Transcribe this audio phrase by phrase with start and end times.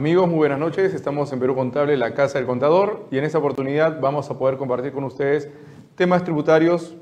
[0.00, 0.94] Amigos, muy buenas noches.
[0.94, 4.56] Estamos en Perú Contable, la Casa del Contador, y en esta oportunidad vamos a poder
[4.56, 5.50] compartir con ustedes
[5.94, 6.96] temas tributarios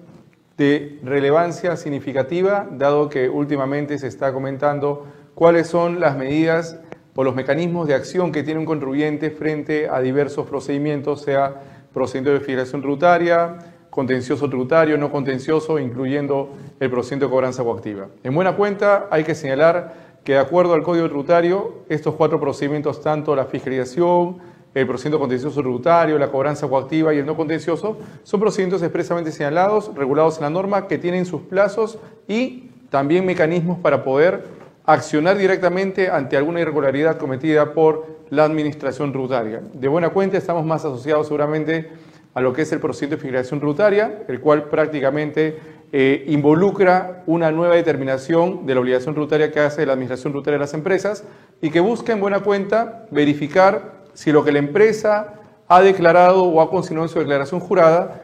[0.57, 5.07] de relevancia significativa, dado que últimamente se está comentando
[5.37, 6.81] cuáles son las medidas
[7.15, 11.55] o los mecanismos de acción que tiene un contribuyente frente a diversos procedimientos, sea
[11.95, 13.59] procedimiento de filiación tributaria,
[13.91, 18.09] contencioso tributario, no contencioso, incluyendo el procedimiento de cobranza coactiva.
[18.25, 23.01] En buena cuenta hay que señalar que de acuerdo al Código Tributario, estos cuatro procedimientos,
[23.03, 24.39] tanto la fiscalización,
[24.75, 29.95] el procedimiento contencioso tributario, la cobranza coactiva y el no contencioso, son procedimientos expresamente señalados,
[29.95, 34.45] regulados en la norma, que tienen sus plazos y también mecanismos para poder
[34.85, 39.63] accionar directamente ante alguna irregularidad cometida por la administración tributaria.
[39.75, 41.91] De buena cuenta estamos más asociados seguramente
[42.35, 45.59] a lo que es el procedimiento de fiscalización tributaria, el cual prácticamente
[45.91, 50.65] eh, involucra una nueva determinación de la obligación tributaria que hace la Administración Tributaria de
[50.65, 51.25] las empresas
[51.63, 55.35] y que busca en buena cuenta verificar si lo que la empresa
[55.67, 58.23] ha declarado o ha consignado en su declaración jurada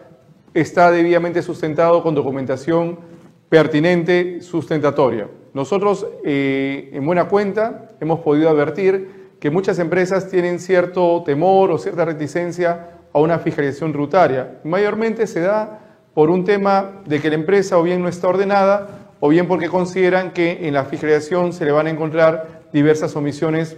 [0.52, 2.98] está debidamente sustentado con documentación
[3.48, 5.28] pertinente, sustentatoria.
[5.52, 11.78] Nosotros, eh, en buena cuenta, hemos podido advertir que muchas empresas tienen cierto temor o
[11.78, 14.58] cierta reticencia a una fiscalización tributaria.
[14.64, 15.83] Mayormente se da
[16.14, 19.68] por un tema de que la empresa o bien no está ordenada o bien porque
[19.68, 23.76] consideran que en la fiscalización se le van a encontrar diversas omisiones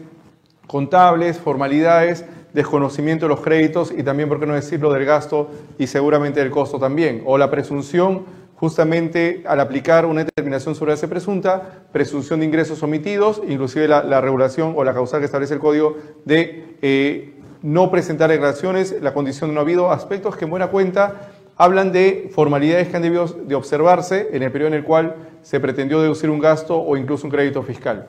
[0.66, 5.86] contables, formalidades, desconocimiento de los créditos y también, por qué no decirlo, del gasto y
[5.86, 7.22] seguramente del costo también.
[7.26, 8.24] O la presunción,
[8.56, 14.74] justamente al aplicar una determinación sobre esa presunta, presunción de ingresos omitidos, inclusive la, regulación
[14.76, 19.54] o la causal que establece el código de eh, no presentar declaraciones, la condición de
[19.54, 24.28] no habido, aspectos que en buena cuenta hablan de formalidades que han debido de observarse
[24.32, 27.62] en el periodo en el cual se pretendió deducir un gasto o incluso un crédito
[27.62, 28.08] fiscal.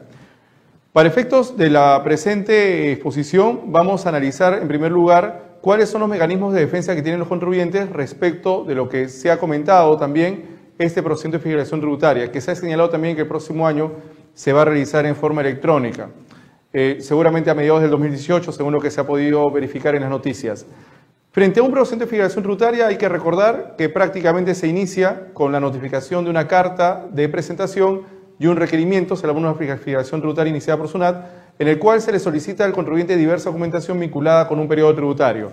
[0.91, 6.09] Para efectos de la presente exposición, vamos a analizar en primer lugar cuáles son los
[6.09, 10.57] mecanismos de defensa que tienen los contribuyentes respecto de lo que se ha comentado también
[10.77, 13.91] este procedimiento de fiscalización tributaria, que se ha señalado también que el próximo año
[14.33, 16.09] se va a realizar en forma electrónica,
[16.73, 20.09] eh, seguramente a mediados del 2018, según lo que se ha podido verificar en las
[20.09, 20.65] noticias.
[21.37, 25.51] Frente a un procedimiento de fiscalización tributaria hay que recordar que prácticamente se inicia con
[25.51, 28.01] la notificación de una carta de presentación
[28.39, 31.27] y un requerimiento, se llama una fiscalización tributaria iniciada por SUNAT,
[31.59, 35.51] en el cual se le solicita al contribuyente diversa documentación vinculada con un periodo tributario.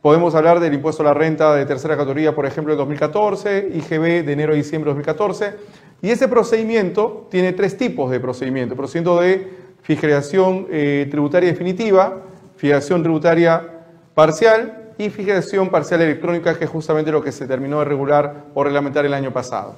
[0.00, 4.24] Podemos hablar del impuesto a la renta de tercera categoría, por ejemplo, de 2014, IGB
[4.24, 5.52] de enero a diciembre de 2014,
[6.00, 8.74] y ese procedimiento tiene tres tipos de procedimiento.
[8.74, 9.52] Procedimiento de
[9.82, 12.22] fiscalización eh, tributaria definitiva,
[12.56, 17.84] fiscalización tributaria parcial y fijación parcial electrónica, que es justamente lo que se terminó de
[17.84, 19.74] regular o reglamentar el año pasado.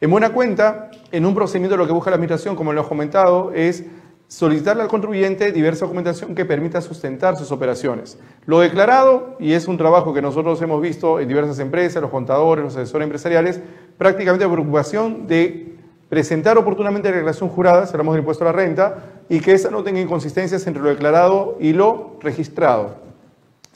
[0.00, 3.52] En buena cuenta, en un procedimiento lo que busca la Administración, como lo he comentado,
[3.52, 3.84] es
[4.28, 8.18] solicitarle al contribuyente diversa documentación que permita sustentar sus operaciones.
[8.46, 12.64] Lo declarado, y es un trabajo que nosotros hemos visto en diversas empresas, los contadores,
[12.64, 13.60] los asesores empresariales,
[13.96, 15.76] prácticamente la preocupación de
[16.08, 18.98] presentar oportunamente la declaración jurada, hablamos del impuesto a la renta,
[19.28, 23.07] y que esa no tenga inconsistencias entre lo declarado y lo registrado.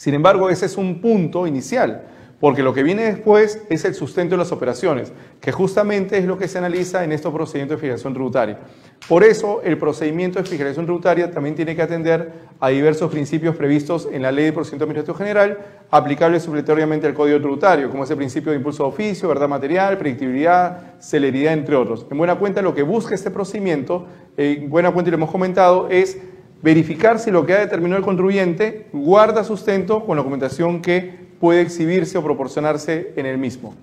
[0.03, 2.03] Sin embargo, ese es un punto inicial,
[2.41, 6.37] porque lo que viene después es el sustento de las operaciones, que justamente es lo
[6.37, 8.59] que se analiza en estos procedimientos de fijación tributaria.
[9.09, 14.09] Por eso, el procedimiento de fijación tributaria también tiene que atender a diversos principios previstos
[14.11, 15.59] en la Ley de Procedimiento Administrativo General,
[15.89, 20.99] aplicables supletoriamente al Código Tributario, como es principio de impulso de oficio, verdad material, predictibilidad,
[20.99, 22.09] celeridad, entre otros.
[22.11, 25.87] En buena cuenta, lo que busca este procedimiento, en buena cuenta y lo hemos comentado,
[25.91, 26.19] es
[26.63, 31.61] verificar si lo que ha determinado el contribuyente guarda sustento con la documentación que puede
[31.61, 33.75] exhibirse o proporcionarse en el mismo.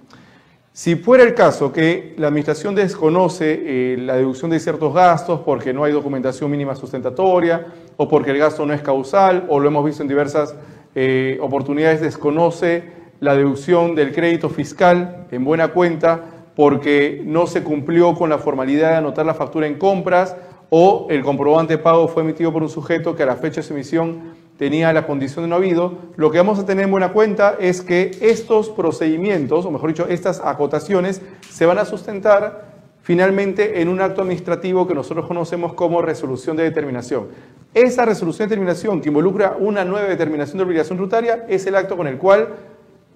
[0.72, 5.74] Si fuera el caso que la Administración desconoce eh, la deducción de ciertos gastos porque
[5.74, 7.66] no hay documentación mínima sustentatoria
[7.98, 10.56] o porque el gasto no es causal o lo hemos visto en diversas
[10.96, 12.84] eh, oportunidades, desconoce
[13.20, 16.24] la deducción del crédito fiscal en buena cuenta
[16.56, 20.36] porque no se cumplió con la formalidad de anotar la factura en compras
[20.70, 23.68] o el comprobante de pago fue emitido por un sujeto que a la fecha de
[23.68, 27.14] su emisión tenía la condición de no habido, lo que vamos a tener en buena
[27.14, 32.70] cuenta es que estos procedimientos, o mejor dicho, estas acotaciones, se van a sustentar
[33.02, 37.28] finalmente en un acto administrativo que nosotros conocemos como resolución de determinación.
[37.74, 41.96] Esa resolución de determinación que involucra una nueva determinación de obligación tributaria es el acto
[41.96, 42.50] con el cual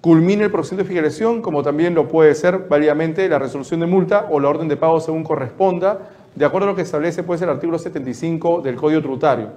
[0.00, 4.28] culmina el procedimiento de fiscalización, como también lo puede ser válidamente la resolución de multa
[4.30, 7.48] o la orden de pago según corresponda de acuerdo a lo que establece pues, el
[7.48, 9.50] artículo 75 del Código Tributario.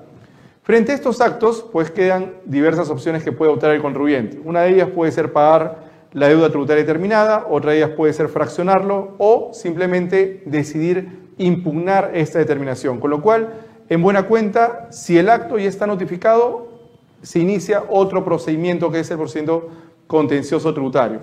[0.64, 4.40] Frente a estos actos, pues quedan diversas opciones que puede optar el contribuyente.
[4.44, 8.28] Una de ellas puede ser pagar la deuda tributaria determinada, otra de ellas puede ser
[8.28, 13.00] fraccionarlo o simplemente decidir impugnar esta determinación.
[13.00, 13.54] Con lo cual,
[13.88, 16.68] en buena cuenta, si el acto ya está notificado,
[17.22, 19.70] se inicia otro procedimiento que es el procedimiento
[20.06, 21.20] contencioso tributario.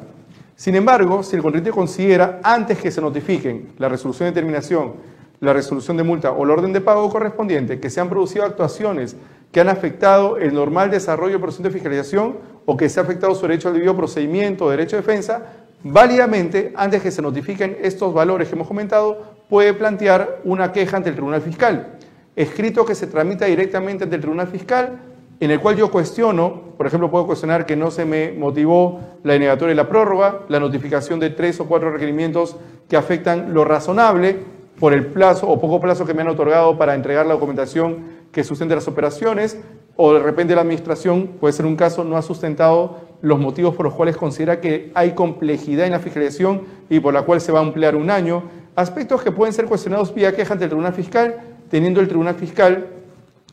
[0.57, 4.95] Sin embargo, si el contribuyente considera, antes que se notifiquen la resolución de terminación,
[5.41, 9.17] la resolución de multa o el orden de pago correspondiente, que se han producido actuaciones
[9.55, 12.37] que han afectado el normal desarrollo del procedimiento de fiscalización
[12.67, 15.43] o que se ha afectado su derecho al debido procedimiento o derecho de defensa,
[15.85, 21.11] válidamente, antes que se notifiquen estos valores que hemos comentado, puede plantear una queja ante
[21.11, 21.99] el Tribunal Fiscal,
[22.35, 24.99] escrito que se tramita directamente ante el Tribunal Fiscal,
[25.39, 29.35] en el cual yo cuestiono, por ejemplo, puedo cuestionar que no se me motivó la
[29.35, 32.57] denegatoria y la prórroga, la notificación de tres o cuatro requerimientos
[32.89, 34.39] que afectan lo razonable
[34.79, 38.45] por el plazo o poco plazo que me han otorgado para entregar la documentación que
[38.45, 39.59] sustente las operaciones,
[39.97, 43.87] o de repente la administración, puede ser un caso, no ha sustentado los motivos por
[43.87, 47.61] los cuales considera que hay complejidad en la fiscalización y por la cual se va
[47.61, 48.43] a emplear un año.
[48.75, 51.37] Aspectos que pueden ser cuestionados vía queja ante el Tribunal Fiscal,
[51.71, 52.89] teniendo el Tribunal Fiscal,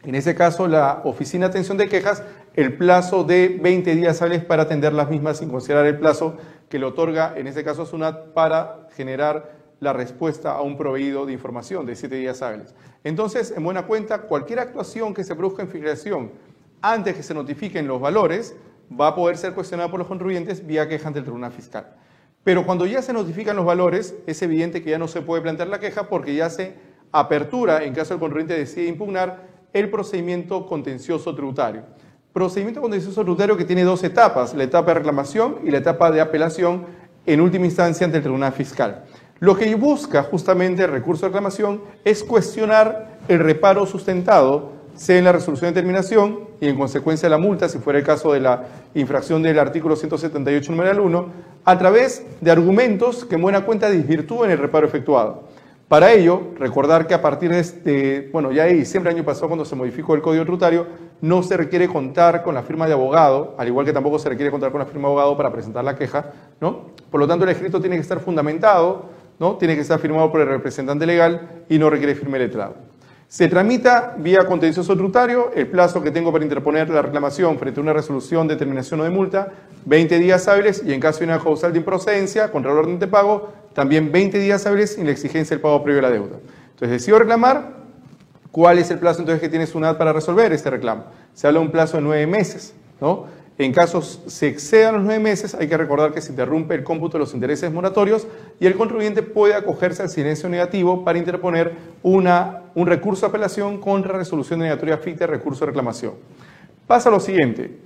[0.03, 2.23] en ese caso la Oficina de Atención de Quejas,
[2.55, 6.35] el plazo de 20 días hábiles para atender las mismas sin considerar el plazo
[6.67, 11.33] que le otorga, en ese caso, SUNAT para generar la respuesta a un proveído de
[11.33, 12.73] información de 7 días hábiles.
[13.03, 16.31] Entonces, en buena cuenta, cualquier actuación que se produzca en fiscalización
[16.83, 18.55] antes que se notifiquen los valores
[18.99, 21.95] va a poder ser cuestionada por los contribuyentes vía queja ante el Tribunal Fiscal.
[22.43, 25.67] Pero cuando ya se notifican los valores, es evidente que ya no se puede plantear
[25.67, 26.75] la queja porque ya se
[27.11, 31.83] apertura, en caso el contribuyente decide impugnar, el procedimiento contencioso tributario.
[32.33, 36.21] Procedimiento contencioso tributario que tiene dos etapas, la etapa de reclamación y la etapa de
[36.21, 36.85] apelación
[37.25, 39.05] en última instancia ante el Tribunal Fiscal.
[39.41, 45.23] Lo que busca justamente el recurso de reclamación es cuestionar el reparo sustentado, sea en
[45.23, 48.65] la resolución de terminación y en consecuencia la multa, si fuera el caso de la
[48.93, 51.25] infracción del artículo 178 numeral 1,
[51.65, 55.45] a través de argumentos que en buena cuenta desvirtúen el reparo efectuado.
[55.87, 59.47] Para ello, recordar que a partir de este, bueno, ya ahí, siempre el año pasado
[59.47, 60.85] cuando se modificó el Código Tributario,
[61.19, 64.51] no se requiere contar con la firma de abogado, al igual que tampoco se requiere
[64.51, 66.91] contar con la firma de abogado para presentar la queja, ¿no?
[67.09, 69.57] Por lo tanto, el escrito tiene que estar fundamentado ¿no?
[69.57, 72.75] Tiene que estar firmado por el representante legal y no requiere firme letrado.
[73.27, 77.83] Se tramita vía contencioso tributario el plazo que tengo para interponer la reclamación frente a
[77.83, 79.51] una resolución de terminación o de multa,
[79.85, 83.07] 20 días hábiles y en caso de una causal de improcedencia contra el orden de
[83.07, 86.37] pago, también 20 días hábiles sin la exigencia del pago previo de la deuda.
[86.73, 87.77] Entonces decido reclamar,
[88.51, 91.05] ¿cuál es el plazo entonces que tiene SUNAT para resolver este reclamo?
[91.33, 93.25] Se habla de un plazo de nueve meses, ¿no?
[93.63, 97.19] En casos se excedan los nueve meses, hay que recordar que se interrumpe el cómputo
[97.19, 98.25] de los intereses moratorios
[98.59, 103.77] y el contribuyente puede acogerse al silencio negativo para interponer una, un recurso de apelación
[103.79, 106.13] contra resolución de negatoria ficta de recurso de reclamación.
[106.87, 107.77] Pasa lo siguiente,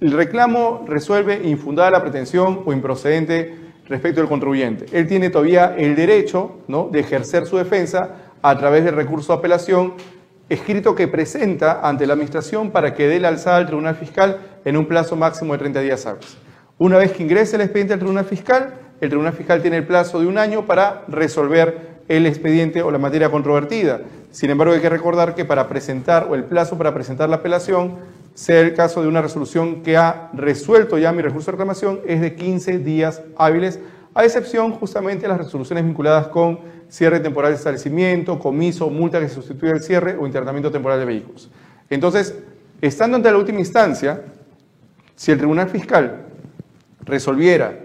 [0.00, 3.54] el reclamo resuelve infundada la pretensión o improcedente
[3.86, 4.86] respecto del contribuyente.
[4.92, 6.88] Él tiene todavía el derecho ¿no?
[6.90, 9.92] de ejercer su defensa a través del recurso de apelación
[10.48, 14.76] escrito que presenta ante la Administración para que dé la alzada al Tribunal Fiscal en
[14.76, 16.36] un plazo máximo de 30 días hábiles.
[16.78, 20.20] Una vez que ingrese el expediente al Tribunal Fiscal, el Tribunal Fiscal tiene el plazo
[20.20, 24.00] de un año para resolver el expediente o la materia controvertida.
[24.30, 27.96] Sin embargo, hay que recordar que para presentar, o el plazo para presentar la apelación,
[28.34, 32.20] sea el caso de una resolución que ha resuelto ya mi recurso de reclamación, es
[32.20, 33.80] de 15 días hábiles,
[34.14, 39.28] a excepción justamente de las resoluciones vinculadas con cierre temporal de establecimiento, comiso, multa que
[39.28, 41.50] sustituye al cierre o internamiento temporal de vehículos.
[41.90, 42.34] Entonces,
[42.80, 44.22] estando ante la última instancia,
[45.18, 46.26] si el Tribunal Fiscal
[47.04, 47.76] resolviera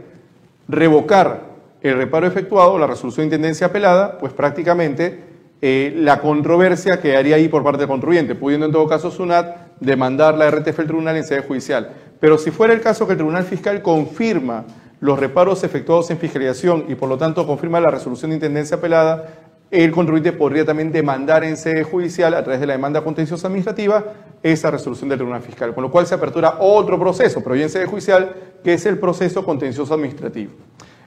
[0.68, 1.42] revocar
[1.82, 5.20] el reparo efectuado, la resolución de intendencia apelada, pues prácticamente
[5.60, 10.36] eh, la controversia quedaría ahí por parte del contribuyente, pudiendo en todo caso SUNAT demandar
[10.38, 11.90] la RTF al tribunal en sede judicial.
[12.20, 14.66] Pero si fuera el caso que el Tribunal Fiscal confirma
[15.00, 19.43] los reparos efectuados en fiscalización y por lo tanto confirma la resolución de intendencia apelada,
[19.74, 24.04] el contribuyente podría también demandar en sede judicial a través de la demanda contenciosa administrativa
[24.44, 27.70] esa resolución del Tribunal Fiscal, con lo cual se apertura otro proceso, pero ya en
[27.72, 30.52] sede judicial, que es el proceso contencioso administrativo.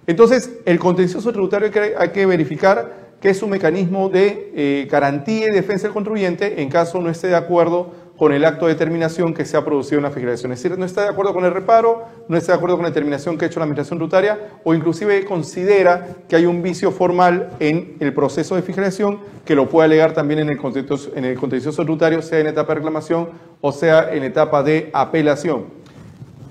[0.04, 5.50] Entonces, el contencioso tributario hay que verificar que es un mecanismo de eh, garantía y
[5.52, 9.44] defensa del contribuyente en caso no esté de acuerdo con el acto de determinación que
[9.44, 10.52] se ha producido en la fiscalización.
[10.52, 12.90] Es decir, no está de acuerdo con el reparo, no está de acuerdo con la
[12.90, 17.50] determinación que ha hecho la administración tributaria o inclusive considera que hay un vicio formal
[17.61, 21.38] en el proceso de fiscalización que lo puede alegar también en el contencioso, en el
[21.38, 21.85] contencioso
[22.23, 23.28] sea en etapa de reclamación
[23.61, 25.66] o sea en etapa de apelación.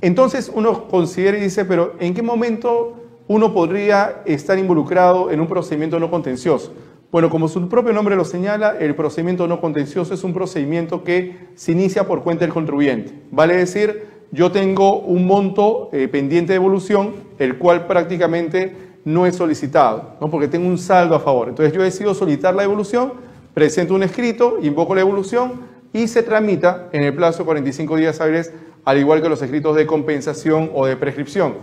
[0.02, 5.48] Entonces uno considera y dice, pero ¿en qué momento uno podría estar involucrado en un
[5.48, 6.74] procedimiento no contencioso?
[7.16, 11.48] Bueno, como su propio nombre lo señala, el procedimiento no contencioso es un procedimiento que
[11.56, 13.14] se inicia por cuenta del contribuyente.
[13.32, 19.38] Vale decir, yo tengo un monto eh, pendiente de evolución, el cual prácticamente no es
[19.38, 20.30] solicitado, ¿no?
[20.30, 21.48] porque tengo un saldo a favor.
[21.48, 23.14] Entonces yo decido solicitar la evolución,
[23.54, 25.62] presento un escrito, invoco la evolución
[25.94, 28.52] y se tramita en el plazo de 45 días hábiles,
[28.84, 31.54] al igual que los escritos de compensación o de prescripción.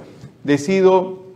[0.45, 1.32] Decido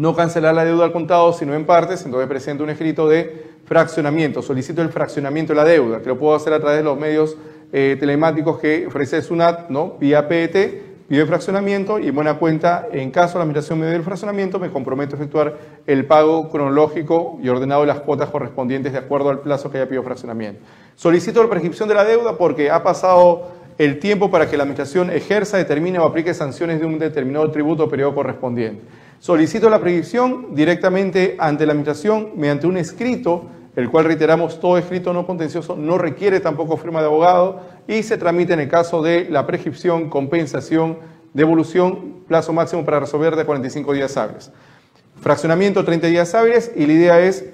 [0.00, 4.40] no cancelar la deuda al contado, sino en partes, entonces presento un escrito de fraccionamiento,
[4.40, 7.36] solicito el fraccionamiento de la deuda, que lo puedo hacer a través de los medios
[7.70, 9.98] eh, telemáticos que ofrece SUNAT, ¿no?
[10.00, 13.86] vía PET, pido el fraccionamiento y en buena cuenta, en caso de la administración me
[13.88, 18.30] dé el fraccionamiento, me comprometo a efectuar el pago cronológico y ordenado de las cuotas
[18.30, 20.62] correspondientes de acuerdo al plazo que haya pedido fraccionamiento.
[20.96, 25.10] Solicito la prescripción de la deuda porque ha pasado el tiempo para que la administración
[25.10, 28.80] ejerza, determine o aplique sanciones de un determinado tributo o periodo correspondiente.
[29.20, 33.44] Solicito la prescripción directamente ante la administración mediante un escrito,
[33.76, 38.16] el cual reiteramos todo escrito no contencioso no requiere tampoco firma de abogado y se
[38.16, 40.98] tramite en el caso de la prescripción, compensación,
[41.34, 44.52] devolución, plazo máximo para resolver de 45 días hábiles.
[45.20, 47.44] Fraccionamiento 30 días hábiles y la idea es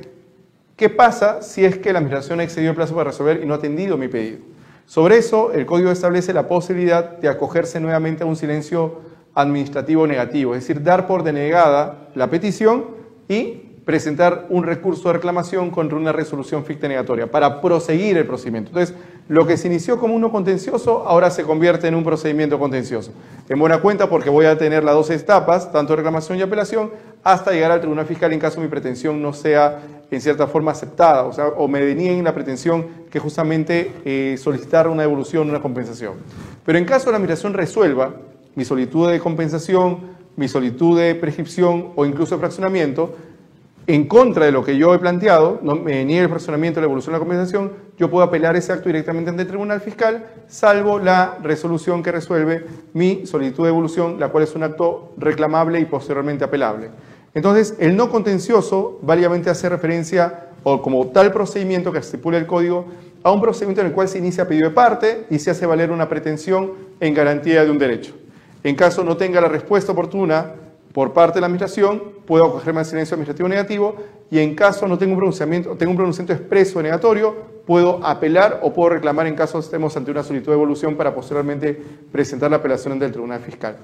[0.77, 3.55] qué pasa si es que la administración ha excedido el plazo para resolver y no
[3.55, 4.39] ha atendido mi pedido.
[4.87, 10.55] Sobre eso, el código establece la posibilidad de acogerse nuevamente a un silencio administrativo negativo,
[10.55, 12.87] es decir, dar por denegada la petición
[13.29, 18.71] y presentar un recurso de reclamación contra una resolución ficta negatoria para proseguir el procedimiento.
[18.71, 18.97] Entonces,
[19.29, 23.13] lo que se inició como uno contencioso ahora se convierte en un procedimiento contencioso.
[23.49, 26.91] En buena cuenta porque voy a tener las dos etapas, tanto reclamación y apelación,
[27.23, 31.25] hasta llegar al tribunal fiscal en caso mi pretensión no sea en cierta forma aceptada,
[31.25, 36.15] o sea, o me denieguen la pretensión que justamente eh, solicitar una devolución, una compensación.
[36.65, 38.15] Pero en caso de la administración resuelva
[38.57, 40.01] mi solicitud de compensación,
[40.35, 43.15] mi solicitud de prescripción o incluso de fraccionamiento,
[43.87, 47.13] en contra de lo que yo he planteado, no me niegue el fraccionamiento, la evolución
[47.13, 51.39] de la compensación, yo puedo apelar ese acto directamente ante el Tribunal Fiscal, salvo la
[51.41, 56.43] resolución que resuelve mi solicitud de evolución, la cual es un acto reclamable y posteriormente
[56.43, 56.91] apelable.
[57.33, 62.87] Entonces, el no contencioso válidamente hace referencia, o como tal procedimiento que estipula el código,
[63.23, 65.93] a un procedimiento en el cual se inicia pedido de parte y se hace valer
[65.93, 68.15] una pretensión en garantía de un derecho.
[68.67, 70.55] En caso no tenga la respuesta oportuna
[70.93, 73.95] por parte de la administración, puedo acogerme al silencio administrativo negativo
[74.29, 77.33] y en caso no tenga un pronunciamiento, tengo un pronunciamiento expreso negatorio,
[77.65, 81.81] puedo apelar o puedo reclamar en caso estemos ante una solicitud de evolución para posteriormente
[82.11, 83.77] presentar la apelación ante el Tribunal Fiscal.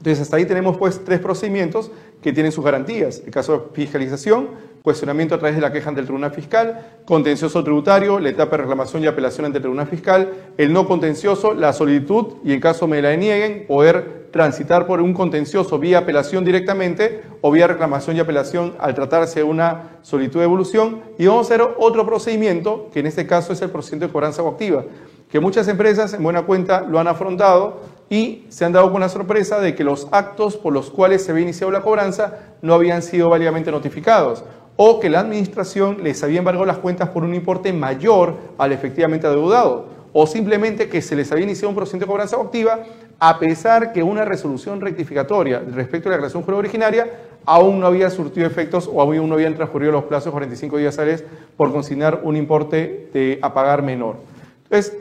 [0.00, 1.90] Entonces, hasta ahí tenemos pues tres procedimientos
[2.22, 3.20] que tienen sus garantías.
[3.22, 4.48] El caso de fiscalización,
[4.82, 8.62] cuestionamiento a través de la queja ante el Tribunal Fiscal, contencioso tributario, la etapa de
[8.62, 12.86] reclamación y apelación ante el Tribunal Fiscal, el no contencioso, la solicitud y en caso
[12.86, 18.20] me la denieguen, poder transitar por un contencioso vía apelación directamente o vía reclamación y
[18.20, 21.02] apelación al tratarse de una solicitud de evolución.
[21.18, 24.40] Y vamos a hacer otro procedimiento, que en este caso es el procedimiento de cobranza
[24.40, 24.84] coactiva,
[25.30, 29.08] que muchas empresas en buena cuenta lo han afrontado y se han dado con la
[29.08, 33.02] sorpresa de que los actos por los cuales se había iniciado la cobranza no habían
[33.02, 34.44] sido válidamente notificados
[34.76, 39.26] o que la administración les había embargado las cuentas por un importe mayor al efectivamente
[39.26, 42.80] adeudado, o simplemente que se les había iniciado un procedimiento de cobranza activa
[43.20, 47.10] a pesar que una resolución rectificatoria respecto a la declaración jurada originaria
[47.44, 51.24] aún no había surtido efectos o aún no habían transcurrido los plazos 45 días hábiles
[51.56, 54.16] por consignar un importe de, a pagar menor.
[54.64, 54.96] Entonces,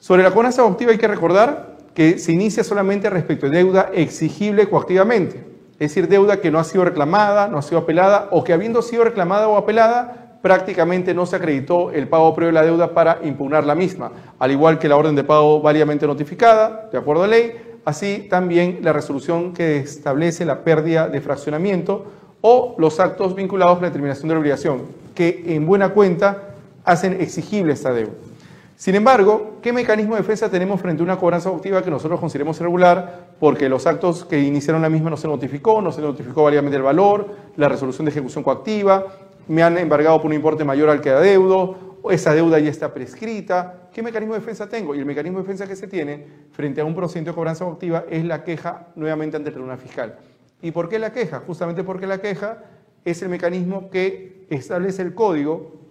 [0.00, 4.68] sobre la cobranza coactiva hay que recordar que se inicia solamente respecto de deuda exigible
[4.68, 8.52] coactivamente es decir, deuda que no ha sido reclamada, no ha sido apelada o que
[8.52, 12.94] habiendo sido reclamada o apelada, prácticamente no se acreditó el pago previo de la deuda
[12.94, 17.24] para impugnar la misma, al igual que la orden de pago válidamente notificada, de acuerdo
[17.24, 22.06] a ley, así también la resolución que establece la pérdida de fraccionamiento
[22.42, 24.82] o los actos vinculados a la determinación de la obligación,
[25.16, 28.12] que en buena cuenta hacen exigible esta deuda.
[28.76, 32.58] Sin embargo, ¿qué mecanismo de defensa tenemos frente a una cobranza activa que nosotros consideremos
[32.58, 36.76] irregular porque los actos que iniciaron la misma no se notificó, no se notificó válidamente
[36.76, 39.06] el valor, la resolución de ejecución coactiva,
[39.48, 43.88] me han embargado por un importe mayor al que adeudo, esa deuda ya está prescrita?
[43.92, 44.94] ¿Qué mecanismo de defensa tengo?
[44.94, 48.04] Y el mecanismo de defensa que se tiene frente a un procedimiento de cobranza activa
[48.10, 50.18] es la queja nuevamente ante el tribunal fiscal.
[50.60, 51.40] ¿Y por qué la queja?
[51.46, 52.64] Justamente porque la queja
[53.04, 55.81] es el mecanismo que establece el código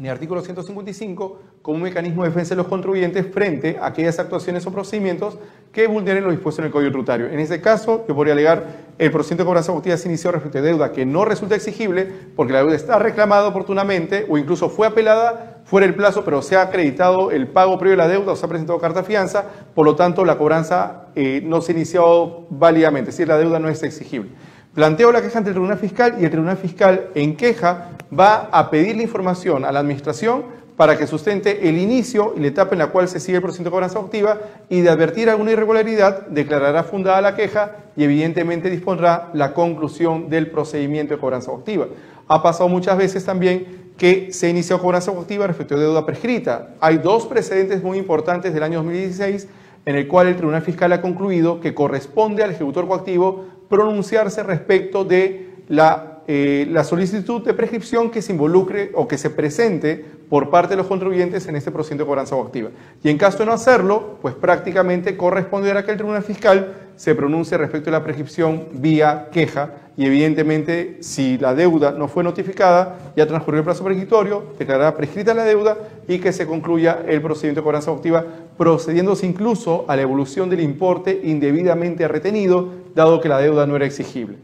[0.00, 4.18] en el artículo 155 como un mecanismo de defensa de los contribuyentes frente a aquellas
[4.18, 5.36] actuaciones o procedimientos
[5.72, 7.26] que vulneren lo dispuesto en el Código Tributario.
[7.26, 8.64] En este caso, yo podría alegar
[8.96, 12.54] el procedimiento de cobranza activa se inició respecto a deuda que no resulta exigible porque
[12.54, 16.62] la deuda está reclamada oportunamente o incluso fue apelada fuera el plazo, pero se ha
[16.62, 19.96] acreditado el pago previo de la deuda o se ha presentado carta fianza, por lo
[19.96, 23.82] tanto la cobranza eh, no se ha iniciado válidamente, es decir, la deuda no es
[23.82, 24.30] exigible.
[24.74, 28.70] Planteo la queja ante el Tribunal Fiscal y el Tribunal Fiscal en queja va a
[28.70, 30.44] pedir la información a la Administración
[30.76, 33.70] para que sustente el inicio y la etapa en la cual se sigue el procedimiento
[33.70, 39.30] de cobranza activa y de advertir alguna irregularidad declarará fundada la queja y evidentemente dispondrá
[39.34, 41.88] la conclusión del procedimiento de cobranza activa.
[42.28, 46.76] Ha pasado muchas veces también que se inició cobranza coactiva respecto de deuda prescrita.
[46.80, 49.48] Hay dos precedentes muy importantes del año 2016
[49.84, 55.04] en el cual el Tribunal Fiscal ha concluido que corresponde al ejecutor coactivo pronunciarse respecto
[55.06, 60.48] de la eh, la solicitud de prescripción que se involucre o que se presente por
[60.48, 62.70] parte de los contribuyentes en este procedimiento de cobranza coactiva.
[63.02, 67.58] Y en caso de no hacerlo, pues prácticamente corresponderá que el Tribunal Fiscal se pronuncie
[67.58, 73.26] respecto de la prescripción vía queja y evidentemente si la deuda no fue notificada, ya
[73.26, 77.64] transcurrió el plazo prescriptorio, declarará prescrita la deuda y que se concluya el procedimiento de
[77.64, 78.24] cobranza coactiva,
[78.56, 83.86] procediéndose incluso a la evolución del importe indebidamente retenido, dado que la deuda no era
[83.86, 84.38] exigible.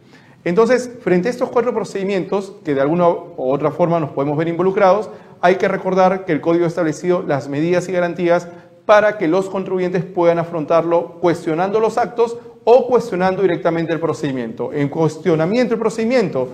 [0.44, 4.48] Entonces, frente a estos cuatro procedimientos, que de alguna u otra forma nos podemos ver
[4.48, 5.10] involucrados,
[5.40, 8.48] hay que recordar que el código ha establecido las medidas y garantías
[8.84, 14.72] para que los contribuyentes puedan afrontarlo cuestionando los actos o cuestionando directamente el procedimiento.
[14.72, 16.48] En cuestionamiento del procedimiento,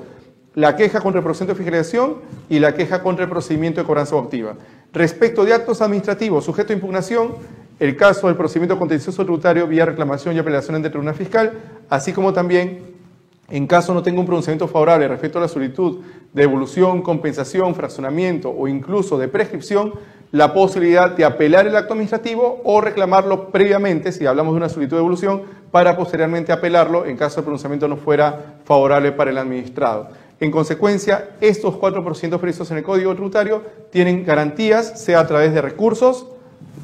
[0.54, 2.16] la queja contra el procedimiento de fiscalización
[2.48, 4.54] y la queja contra el procedimiento de cobranza activa.
[4.92, 7.34] Respecto de actos administrativos sujeto a impugnación,
[7.82, 11.52] el caso del procedimiento contencioso tributario vía reclamación y apelación ante el Tribunal Fiscal,
[11.90, 12.92] así como también
[13.50, 15.98] en caso no tenga un pronunciamiento favorable respecto a la solicitud
[16.32, 19.94] de devolución, compensación, fraccionamiento o incluso de prescripción,
[20.30, 24.98] la posibilidad de apelar el acto administrativo o reclamarlo previamente, si hablamos de una solicitud
[24.98, 30.06] de devolución, para posteriormente apelarlo en caso el pronunciamiento no fuera favorable para el administrado.
[30.38, 35.60] En consecuencia, estos 4% previstos en el Código Tributario tienen garantías, sea a través de
[35.60, 36.28] recursos,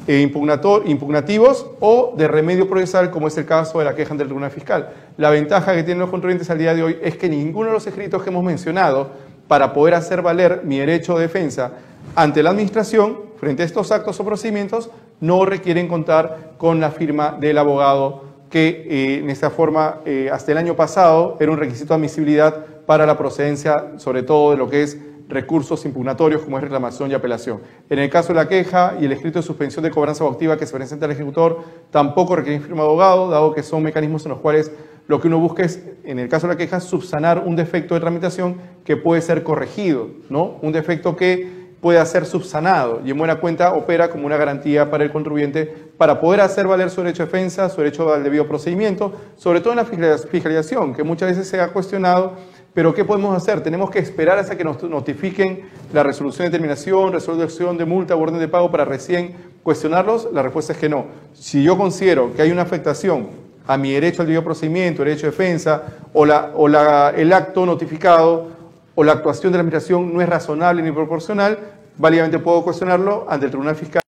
[0.06, 4.50] impugnativos o de remedio procesal, como es el caso de la queja ante el Tribunal
[4.50, 4.90] Fiscal.
[5.16, 7.86] La ventaja que tienen los contribuyentes al día de hoy es que ninguno de los
[7.86, 9.10] escritos que hemos mencionado
[9.48, 11.72] para poder hacer valer mi derecho de defensa
[12.14, 17.36] ante la Administración, frente a estos actos o procedimientos, no requieren contar con la firma
[17.38, 21.88] del abogado que eh, en esta forma eh, hasta el año pasado era un requisito
[21.88, 26.62] de admisibilidad para la procedencia, sobre todo de lo que es recursos impugnatorios como es
[26.62, 27.60] reclamación y apelación.
[27.90, 30.66] En el caso de la queja y el escrito de suspensión de cobranza activa que
[30.66, 34.40] se presenta al ejecutor, tampoco requiere firma de abogado, dado que son mecanismos en los
[34.40, 34.72] cuales
[35.06, 38.00] lo que uno busca es, en el caso de la queja, subsanar un defecto de
[38.00, 40.58] tramitación que puede ser corregido, ¿no?
[40.60, 45.04] Un defecto que puede ser subsanado y en buena cuenta opera como una garantía para
[45.04, 49.12] el contribuyente para poder hacer valer su derecho de defensa, su derecho al debido procedimiento,
[49.36, 52.34] sobre todo en la fiscalización, que muchas veces se ha cuestionado
[52.74, 53.62] pero ¿qué podemos hacer?
[53.62, 58.20] Tenemos que esperar hasta que nos notifiquen la resolución de terminación, resolución de multa o
[58.20, 60.28] orden de pago para recién cuestionarlos.
[60.32, 61.06] La respuesta es que no.
[61.32, 63.28] Si yo considero que hay una afectación
[63.66, 67.66] a mi derecho al debido procedimiento, derecho de defensa, o, la, o la, el acto
[67.66, 68.48] notificado
[68.94, 71.58] o la actuación de la administración no es razonable ni proporcional,
[71.98, 74.02] válidamente puedo cuestionarlo ante el Tribunal Fiscal.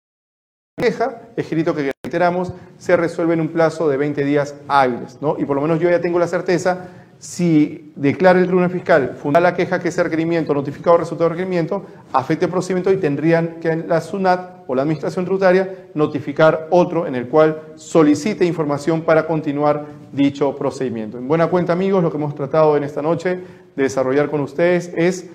[0.77, 5.35] Queja, escrito que reiteramos, se resuelve en un plazo de 20 días hábiles, ¿no?
[5.37, 6.87] Y por lo menos yo ya tengo la certeza
[7.19, 11.85] si declara el tribunal fiscal fundar la queja que ese requerimiento, notificado resultado de requerimiento,
[12.13, 17.15] afecte el procedimiento y tendrían que la SUNAT o la Administración Tributaria notificar otro en
[17.15, 21.17] el cual solicite información para continuar dicho procedimiento.
[21.17, 23.41] En buena cuenta, amigos, lo que hemos tratado en esta noche
[23.75, 25.29] de desarrollar con ustedes es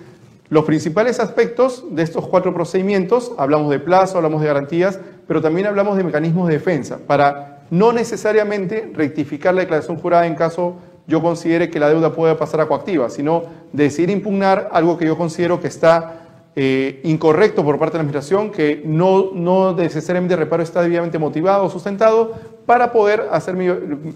[0.49, 3.31] los principales aspectos de estos cuatro procedimientos.
[3.37, 7.93] Hablamos de plazo, hablamos de garantías, pero también hablamos de mecanismos de defensa para no
[7.93, 12.67] necesariamente rectificar la declaración jurada en caso yo considere que la deuda puede pasar a
[12.67, 17.97] coactiva, sino decidir impugnar algo que yo considero que está eh, incorrecto por parte de
[17.97, 22.33] la Administración, que no, no necesariamente reparo está debidamente motivado o sustentado
[22.65, 23.55] para poder hacer,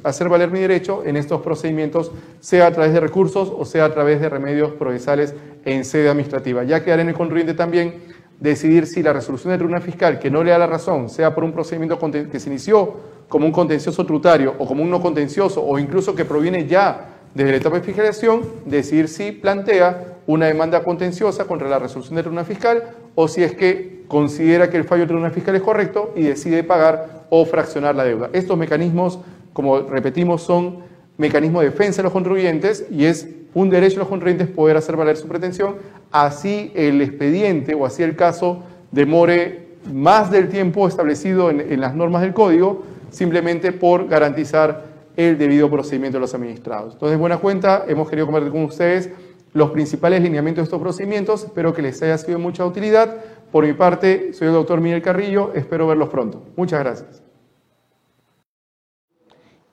[0.04, 3.94] hacer valer mi derecho en estos procedimientos, sea a través de recursos o sea a
[3.94, 6.64] través de remedios procesales en sede administrativa.
[6.64, 7.96] Ya quedará en el contribuyente también
[8.40, 11.44] decidir si la resolución del tribunal fiscal que no le da la razón, sea por
[11.44, 12.94] un procedimiento que se inició
[13.28, 17.52] como un contencioso tributario o como un no contencioso o incluso que proviene ya desde
[17.52, 22.46] la etapa de fiscalización, decidir si plantea una demanda contenciosa contra la resolución del tribunal
[22.46, 22.84] fiscal
[23.16, 26.64] o si es que considera que el fallo del tribunal fiscal es correcto y decide
[26.64, 28.30] pagar o fraccionar la deuda.
[28.34, 29.20] Estos mecanismos,
[29.54, 30.80] como repetimos, son
[31.18, 34.96] mecanismos de defensa de los contribuyentes y es un derecho de los contribuyentes poder hacer
[34.96, 35.76] valer su pretensión,
[36.12, 41.96] así el expediente o así el caso demore más del tiempo establecido en, en las
[41.96, 44.86] normas del código, simplemente por garantizar
[45.16, 46.94] el debido procedimiento de los administrados.
[46.94, 49.10] Entonces, buena cuenta, hemos querido compartir con ustedes
[49.54, 51.44] los principales lineamientos de estos procedimientos.
[51.44, 53.18] Espero que les haya sido de mucha utilidad.
[53.52, 55.52] Por mi parte, soy el doctor Miguel Carrillo.
[55.56, 56.44] Espero verlos pronto.
[56.56, 57.29] Muchas gracias.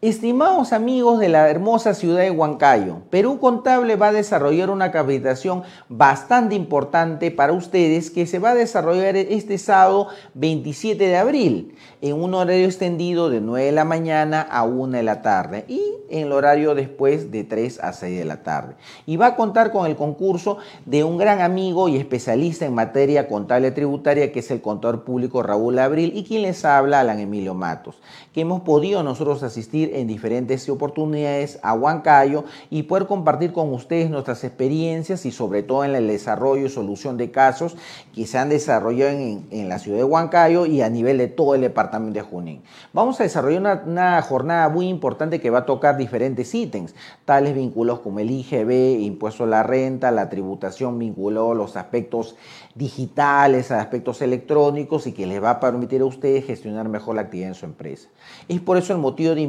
[0.02, 5.62] Estimados amigos de la hermosa ciudad de Huancayo, Perú Contable va a desarrollar una capacitación
[5.88, 12.22] bastante importante para ustedes que se va a desarrollar este sábado 27 de abril en
[12.22, 15.64] un horario extendido de 9 de la mañana a 1 de la tarde.
[15.66, 18.74] Y en el horario después de 3 a 6 de la tarde.
[19.06, 23.28] Y va a contar con el concurso de un gran amigo y especialista en materia
[23.28, 27.54] contable tributaria, que es el contador público Raúl Abril, y quien les habla, Alan Emilio
[27.54, 27.96] Matos,
[28.32, 34.10] que hemos podido nosotros asistir en diferentes oportunidades a Huancayo y poder compartir con ustedes
[34.10, 37.76] nuestras experiencias y sobre todo en el desarrollo y solución de casos
[38.14, 41.54] que se han desarrollado en, en la ciudad de Huancayo y a nivel de todo
[41.54, 42.62] el departamento de Junín.
[42.92, 46.94] Vamos a desarrollar una, una jornada muy importante que va a tocar diferentes ítems,
[47.24, 52.36] tales vínculos como el IGB, impuesto a la renta, la tributación vinculó los aspectos
[52.74, 57.48] digitales, aspectos electrónicos y que les va a permitir a ustedes gestionar mejor la actividad
[57.48, 58.08] en su empresa.
[58.48, 59.40] Es por eso el motivo de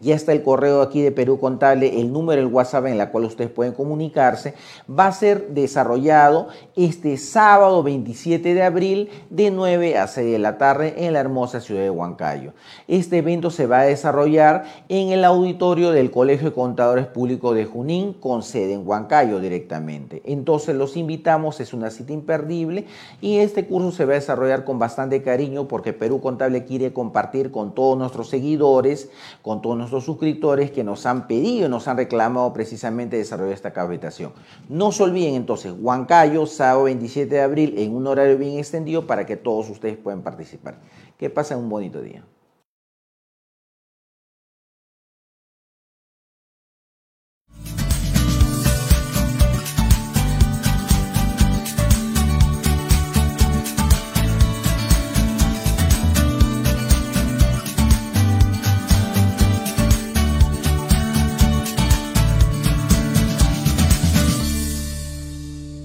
[0.00, 3.24] Ya está el correo aquí de Perú Contable, el número, el WhatsApp en la cual
[3.24, 4.54] ustedes pueden comunicarse.
[4.88, 10.58] Va a ser desarrollado este sábado 27 de abril de 9 a 6 de la
[10.58, 12.52] tarde en la hermosa ciudad de Huancayo.
[12.88, 17.64] Este evento se va a desarrollar en el auditorio del Colegio de Contadores Públicos de
[17.64, 20.22] Junín con sede en Huancayo directamente.
[20.24, 22.86] Entonces los invitamos, es una cita imperdible
[23.20, 27.50] y este curso se va a desarrollar con bastante cariño porque Perú Contable quiere compartir
[27.50, 29.10] con todos nuestros seguidores,
[29.42, 34.32] con todos nuestros suscriptores que nos han pedido nos han reclamado precisamente desarrollar esta capacitación.
[34.68, 39.26] No se olviden entonces, Huancayo, sábado 27 de abril en un horario bien extendido para
[39.26, 40.78] que todos ustedes puedan participar.
[41.18, 42.24] Que pasen un bonito día.